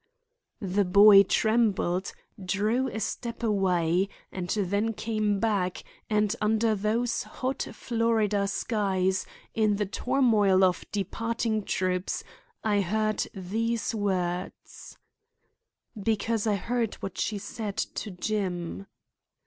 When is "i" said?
12.63-12.81, 16.47-16.55